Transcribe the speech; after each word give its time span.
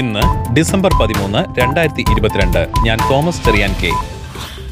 ഇന്ന് 0.00 0.22
ഡിസംബർ 0.54 0.92
പതിമൂന്ന് 1.00 1.40
രണ്ടായിരത്തി 1.60 2.02
ഇരുപത്തിരണ്ട്. 2.12 2.62
ഞാൻ 2.86 2.98
തോമസ് 3.10 3.42
ചെറിയാൻ 3.44 3.72
കെ. 3.82 3.90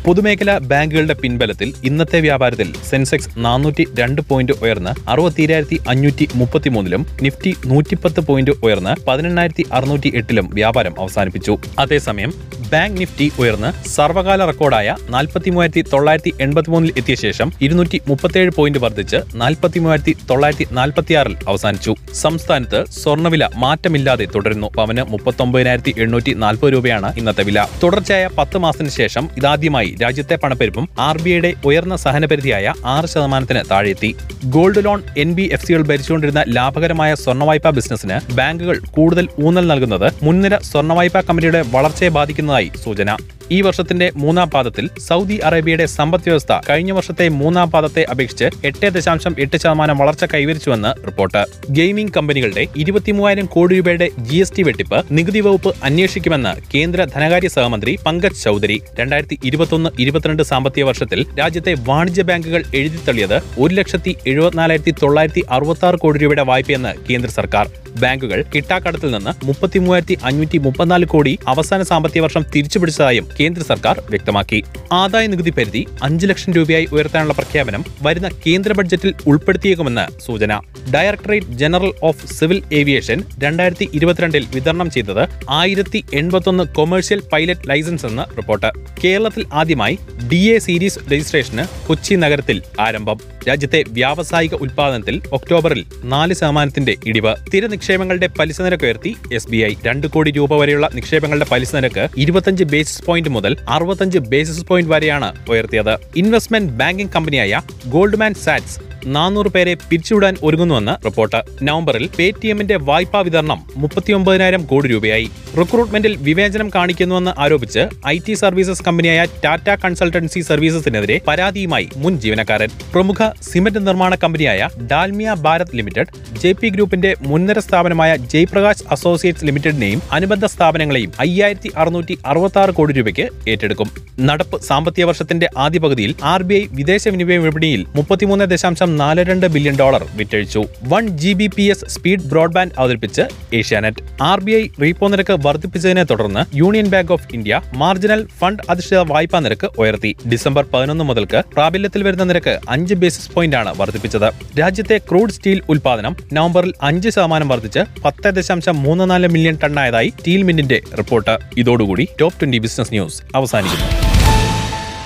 പൊതുമേഖലാ 0.07 0.59
ബാങ്കുകളുടെ 0.71 1.15
പിൻബലത്തിൽ 1.15 1.69
ഇന്നത്തെ 1.85 2.19
വ്യാപാരത്തിൽ 2.21 2.69
സെൻസെക്സ് 2.91 3.31
നാനൂറ്റി 3.37 3.85
രണ്ട് 4.01 4.21
പോയിന്റ് 4.23 4.55
ഉയർന്ന് 4.63 4.93
അറുപത്തിരായിരത്തി 5.11 5.79
അഞ്ഞൂറ്റി 5.89 6.29
മുപ്പത്തിമൂന്നിലും 6.35 7.07
നിഫ്റ്റി 7.23 7.53
നൂറ്റിപ്പത്ത് 7.67 8.21
പോയിന്റ് 8.21 8.51
ഉയർന്ന് 8.63 8.95
പതിനെണ്ണായിരത്തി 9.09 9.67
അറുന്നൂറ്റി 9.73 10.13
എട്ടിലും 10.15 10.49
വ്യാപാരം 10.55 10.95
അവസാനിപ്പിച്ചു. 11.01 11.59
അതേസമയം 11.79 12.33
ബാങ്ക് 12.75 12.99
നിഫ്റ്റി 13.01 13.27
ഉയർന്ന് 13.43 13.69
സർവകാല 13.95 14.43
റെക്കോർഡായ 14.51 14.89
നാൽപ്പത്തി 15.15 15.51
മൂവായിരത്തി 15.55 15.83
തൊള്ളായിരത്തി 15.93 16.31
എൺപത്തി 16.45 16.71
മൂന്നിൽ 16.73 16.93
എത്തിയ 17.01 17.15
ശേഷം 17.25 17.49
ഇരുന്നൂറ്റി 17.67 17.99
മുപ്പത്തേഴ് 18.11 18.53
പോയിന്റ് 18.57 18.81
വർദ്ധിച്ച് 18.85 19.19
നാൽപ്പത്തി 19.43 19.79
മൂവായിരത്തി 19.85 20.15
തൊള്ളായിരത്തി 20.31 20.67
നാൽപ്പത്തിയാറിൽ 20.79 21.35
അവസാനിച്ചു. 21.51 21.93
സംസ്ഥാനത്ത് 22.23 22.81
സ്വർണവില 23.01 23.45
മാറ്റമില്ലാതെ 23.65 24.27
തുടരുന്നു. 24.35 24.69
പവന് 24.79 25.03
മുപ്പത്തൊമ്പതിനായിരത്തി 25.13 25.95
എണ്ണൂറ്റി 26.05 26.35
നാൽപ്പത് 26.45 26.73
രൂപയാണ് 26.77 27.11
ഇന്നത്തെ 27.21 27.45
വില. 27.49 27.61
തുടർച്ചയായ 27.83 28.25
പത്ത് 28.39 28.59
മാസത്തിന് 28.65 28.95
ശേഷം 29.01 29.27
ഇതാദ്യമായി 29.41 29.91
രാജ്യത്തെ 30.05 30.39
പണപ്പെരുപ്പും 30.45 30.89
ആർ 31.09 31.19
ബി 31.25 31.33
ഐയുടെ 31.37 31.53
ഉയർന്ന 31.71 31.97
സഹനപരിധിയായ 32.05 32.73
ആറ് 32.95 33.11
ശതമാനത്തിന് 33.15 33.63
താഴെത്തി 33.73 34.11
gold 34.57 34.85
loan 34.87 35.03
N 35.25 35.31
B 35.37 35.47
F 35.57 35.67
സികൾ 35.69 35.85
ഭരിച്ചുകൊണ്ടിരുന്ന 35.91 36.45
ലാഭകരമായ 36.57 37.13
സ്വർണവായ്പാ 37.25 37.73
ബിസിനസിന് 37.79 38.19
ബാങ്കുകൾ 38.41 38.79
കൂടുതൽ 38.99 39.27
ഊന്നൽ 39.47 39.69
നൽകുന്നത് 39.73 40.09
മുൻനിര 40.27 40.55
സ്വർണവായ്പാ 40.71 41.23
കമ്പനിയുടെ 41.29 41.63
വളർച്ചയെ 41.77 42.13
ബാധിക്കുന്നതായി 42.19 42.64
സൂചന. 42.85 43.17
ഈ 43.53 43.61
വർഷത്തിന്റെ 43.61 44.13
മൂന്നാം 44.17 44.51
പാദത്തിൽ 44.51 44.91
സൗദി 44.99 45.41
അറേബ്യയുടെ 45.45 45.87
സമ്പദ് 45.87 46.23
വ്യവസ്ഥ 46.23 46.53
കഴിഞ്ഞ 46.71 46.93
വർഷത്തെ 46.93 47.29
മൂന്നാം 47.29 47.71
പാദത്തെ 47.71 48.03
അപേക്ഷിച്ച് 48.11 48.51
എട്ട് 48.65 48.87
ദശാംശം 48.87 49.35
എട്ട് 49.39 49.57
ശതമാനം 49.57 49.99
വളർച്ച 49.99 50.25
കൈവരിച്ചുവെന്ന് 50.25 51.07
റിപ്പോർട്ട്. 51.07 51.45
ഗെയിമിംഗ് 51.71 52.13
കമ്പനികളുടെ 52.13 52.67
ഇരുപത്തിമൂവായിരം 52.77 53.47
കോടി 53.47 53.75
രൂപയുടെ 53.75 54.09
ജി 54.19 54.37
എസ് 54.37 54.57
ടി 54.57 54.63
വെട്ടിപ്പ് 54.63 55.05
നികുതി 55.11 55.41
വകുപ്പ് 55.41 55.75
അന്വേഷിക്കുമെന്ന് 55.83 56.55
കേന്ദ്ര 56.75 57.05
ധനകാര്യ 57.05 57.49
സഹമന്ത്രി 57.49 57.99
പങ്കജ് 58.07 58.43
ചൌധരി. 58.45 58.81
രണ്ടായിരത്തി 59.01 59.39
ഇരുപത്തൊന്ന് 59.45 59.91
ഇരുപത്തിരണ്ട് 59.99 60.43
സാമ്പത്തിക 60.43 60.85
വർഷത്തിൽ 60.85 61.27
രാജ്യത്തെ 61.39 61.75
വാണിജ്യ 61.81 62.23
ബാങ്കുകൾ 62.23 62.63
എഴുതിത്തള്ളിയത് 62.75 63.41
ഒരു 63.59 63.75
ലക്ഷത്തി 63.75 64.17
എഴുപത്തിനാലായിരത്തി 64.27 64.91
തൊള്ളായിരത്തി 64.91 65.45
അറുപത്തി 65.51 65.87
ആറ് 65.87 65.95
കോടി 65.95 66.19
രൂപയുടെ 66.19 66.43
വായ്പയെന്ന് 66.43 66.95
കേന്ദ്ര 67.11 67.31
സർക്കാർ. 67.31 67.84
ബാങ്കുകൾ 68.01 68.45
കിട്ടാക്കടത്തിൽ 68.55 69.11
നിന്ന് 69.11 69.47
മുപ്പത്തിമൂവായിരത്തി 69.47 70.19
അഞ്ഞൂറ്റി 70.25 70.59
മുപ്പത്തിനാല് 70.59 71.07
കോടി 71.07 71.39
അവസാന 71.49 71.83
സാമ്പത്തിക 71.83 72.23
വർഷം 72.23 72.45
തിരിച്ചുപിടിച്ചതായും 72.55 73.29
കേന്ദ്ര 73.41 73.63
സർക്കാർ 73.63 74.03
വ്യക്തമാക്കി. 74.11 74.65
ആദായ 74.93 75.27
നികുതി 75.27 75.51
പരിധി 75.51 75.87
അഞ്ച് 76.03 76.27
ലക്ഷം 76.27 76.53
രൂപയായി 76.53 76.89
ഉയർത്താനുള്ള 76.93 77.33
പ്രഖ്യാപനം 77.33 77.85
വരുന്ന 78.03 78.29
കേന്ദ്ര 78.47 78.73
ബഡ്ജറ്റിൽ 78.73 79.15
ഉൾപ്പെടുത്തിയേക്കുമെന്ന് 79.27 80.21
സൂചന. 80.21 80.61
Directorate 80.95 81.47
general 81.47 81.93
of 82.03 82.27
civil 82.27 82.63
aviation 82.73 83.23
രണ്ടായിരത്തി 83.39 83.89
ഇരുപത്തിരണ്ടിൽ 83.95 84.47
വിതരണം 84.55 84.91
ചെയ്തത് 84.91 85.29
ആയിരത്തി 85.51 86.05
എൺപത്തൊന്ന് 86.15 86.65
കൊമേഴ്ഷ്യൽ 86.65 87.23
പൈലറ്റ് 87.33 87.69
ലൈസൻസ് 87.69 88.07
എന്ന് 88.07 88.37
റിപ്പോർട്ട്. 88.37 88.71
കേരളത്തിൽ 89.05 89.47
ആദ്യമായി 89.53 89.99
ഡി 90.33 90.43
എ 90.55 90.59
സീരീസ് 90.59 90.99
രജിസ്ട്രേഷന് 91.13 91.87
കൊച്ചി 91.87 92.15
നഗരത്തിൽ 92.15 92.63
ആരംഭം. 92.81 93.34
രാജ്യത്തെ 93.49 93.85
വ്യാവസായിക 93.89 94.55
ഉൽപാദനത്തിൽ 94.55 95.23
ഒക്ടോബറിൽ 95.33 95.85
നാല് 96.05 96.35
ശതമാനത്തിന്റെ 96.35 96.97
ഇടിവ്. 97.07 97.35
സ്ഥിര 97.49 97.67
നിക്ഷേപങ്ങളുടെ 97.67 98.27
പലിശ 98.39 98.61
നിരക്ക് 98.61 98.85
ഉയർത്തി. 98.85 99.17
എസ് 99.33 99.49
ബി 99.49 99.57
ഐ 99.57 99.75
രണ്ട് 99.87 100.07
കോടി 100.07 100.31
രൂപ 100.31 100.57
വരെയുള്ള 100.57 100.91
നിക്ഷേപങ്ങളുടെ 100.95 101.47
പലിശ 101.53 101.75
നിരക്ക് 101.75 102.09
ഇരുപത്തഞ്ച് 102.17 102.65
ബേസിസ് 102.65 103.05
പോയിന്റ് 103.05 103.31
മുതൽ 103.31 103.57
അറുപത്തഞ്ച് 103.69 104.19
ബേസിസ് 104.19 104.67
പോയിന്റ് 104.67 104.93
വരെയാണ് 104.93 105.33
ഉയർത്തിയത്. 105.49 105.97
ഇൻവെസ്റ്റ്മെന്റ് 106.17 106.73
ബാങ്കിംഗ് 106.73 107.13
കമ്പനിയായ 107.13 107.63
ഗോൾഡ്മാൻ 107.87 108.35
സാറ്റ്സ് 108.35 108.94
നാനൂറ് 109.07 109.47
പേരെ 109.47 109.75
പിരിച്ചുവിടാൻ 109.75 110.37
ഒരുങ്ങുന്നുവെന്ന് 110.43 111.05
റിപ്പോർട്ട്. 111.05 111.43
നവംബറിൽ 111.63 112.09
പേ 112.19 112.31
ടി 112.31 112.49
എമ്മിന്റെ 112.49 112.77
വായ്പാ 112.77 113.21
വിതരണം 113.21 113.67
മുപ്പത്തിയൊമ്പതിനായിരം 113.77 114.67
കോടി 114.67 114.89
രൂപയായി. 114.89 115.31
റിക്രൂട്ട്മെന്റിൽ 115.61 116.17
വിവേചനം 116.17 116.71
കാണിക്കുന്നുവെന്ന് 116.75 117.41
ആരോപിച്ച് 117.41 117.89
ഐ 118.07 118.19
ടി 118.29 118.33
സർവീസസ് 118.33 118.83
കമ്പനിയായ 118.83 119.27
ടാറ്റ 119.45 119.75
കൺസൾട്ടൻസി 119.75 120.41
സർവീസസിനെതിരെ 120.41 121.21
പരാതിയുമായി 121.29 121.89
മുൻ 121.97 122.21
ജീവനക്കാരൻ. 122.21 122.69
പ്രമുഖ 122.93 123.31
സിമന്റ് 123.43 123.87
നിർമ്മാണ 123.87 124.15
കമ്പനിയായ 124.15 124.69
Dalmia 124.91 125.35
Bharat 125.35 125.77
limited 125.77 126.39
J 126.39 126.53
P 126.53 126.69
ഗ്രൂപ്പിന്റെ 126.69 127.15
മുൻനിര 127.21 127.59
സ്ഥാപനമായ 127.59 128.17
ജയ്പ്രകാശ് 128.17 128.85
അസോസിയേറ്റ്സ് 128.91 129.45
ലിമിറ്റഡിനെയും 129.45 130.03
അനുബന്ധ 130.13 130.45
സ്ഥാപനങ്ങളെയും 130.45 131.13
അയ്യായിരത്തി 131.21 131.71
അറുന്നൂറ്റി 131.77 132.19
അറുപത്തി 132.27 132.59
ആറ് 132.59 132.71
കോടി 132.71 132.93
രൂപയ്ക്ക് 132.93 133.29
ഏറ്റെടുക്കും. 133.49 133.91
നടപ്പ് 134.21 134.63
സാമ്പത്തിക 134.63 135.05
വർഷത്തിന്റെ 135.05 135.49
ആദ്യ 135.57 135.79
പകുതിയിൽ 135.79 136.15
ആർ 136.23 136.43
ബി 136.43 136.55
ഐ 136.55 136.67
വിദേശ 136.71 137.09
വിനിമയ 137.09 137.37
വിപണിയിൽ 137.37 137.87
മുപ്പത്തിമൂന്ന് 137.95 138.45
ദശാംശം 138.45 138.94
നാല് 138.97 139.25
രണ്ട് 139.31 139.47
billion 139.47 139.77
dollar 139.77 140.03
വിറ്റഴിച്ചു. 140.15 140.65
One 140.83 141.09
G 141.23 141.33
B 141.33 141.47
P 141.57 141.63
S 141.63 141.87
speed 141.87 142.25
broadband 142.33 142.73
അവതരിപ്പിച്ച് 142.79 143.23
Asianet. 143.55 144.03
R 144.23 144.41
B 144.41 144.53
I 144.53 144.69
repo 144.83 145.09
നിരക്ക് 145.09 145.37
വർദ്ധിപ്പിച്ചതിനെ 145.47 146.05
തുടർന്ന് 146.05 146.57
Union 146.57 146.87
Bank 146.87 147.13
of 147.13 147.29
India 147.35 147.61
marginal 147.75 148.27
fund 148.41 148.63
അധിഷ്ഠിത 148.71 148.99
വായ്പാ 148.99 149.39
നിരക്ക് 149.39 149.71
ഉയർത്തി. 149.79 150.17
ഡിസംബർ 150.33 150.67
പതിനൊന്ന് 150.75 151.05
മുതൽക്ക് 151.05 151.43
പ്രാബല്യത്തിൽ 151.55 152.03
വരുന്ന 152.03 152.25
നിരക്ക് 152.25 152.59
അഞ്ച് 152.69 152.95
ബേസിസ് 152.95 153.31
പോയിന്റ് 153.31 153.57
ആണ് 153.57 153.75
വർദ്ധിപ്പിച്ചത്. 153.77 154.29
രാജ്യത്തെ 154.61 154.99
ക്രൂഡ് 154.99 155.33
സ്റ്റീൽ 155.33 155.63
ഉൽപാദനം 155.69 156.17
നവംബറിൽ 156.33 156.75
അഞ്ച് 156.83 157.09
ശതമാനം 157.09 157.49
വർദ്ധിച്ച് 157.49 157.85
പത്ത് 158.05 158.31
ദശാംശം 158.31 158.83
മൂന്ന് 158.83 159.11
നാല് 159.11 159.29
മില്യൺ 159.29 159.59
ടണ്ണായതായി 159.65 160.09
സ്റ്റീൽ 160.19 160.43
മിന്റിന്റെ 160.43 160.81
റിപ്പോർട്ട്. 160.99 161.39
ഇതോടുകൂടി 161.59 162.09
ടോപ്പ് 162.21 162.41
ട്വന്റി 162.41 162.59
ബിസിനസ് 162.59 162.93
ന്യൂസ് 162.93 163.23
അവസാനിക്കുന്നു. 163.35 163.89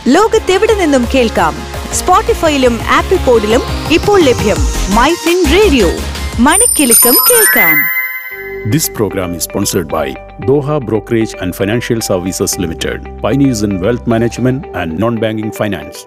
ലോകത്തെവിടെ 0.09 0.75
നിന്നും 0.75 1.07
കേൾക്കാം? 1.15 1.55
സ്പോട്ടിഫൈയിലും 1.93 2.75
ആപ്പിൾ 2.91 3.19
പോഡിലും 3.25 3.63
ഇപ്പോൾ 3.93 4.19
ലഭ്യം 4.21 4.59
മൈ 4.97 5.11
ഫിൻ 5.25 5.41
റേഡിയോ 5.57 5.91
മണിക്കെലക്കം 6.41 7.17
കേൾക്കാം 7.31 7.77
This 8.67 8.87
program 8.91 9.35
is 9.35 9.45
sponsored 9.45 9.89
by 9.89 10.07
Doha 10.43 10.77
Brokerage 10.81 11.35
and 11.43 11.55
Financial 11.55 12.01
Services 12.03 12.59
Limited, 12.59 12.99
pioneers 13.23 13.63
in 13.63 13.81
wealth 13.81 14.07
management 14.07 14.67
and 14.75 14.99
non-banking 14.99 15.53
finance. 15.53 15.99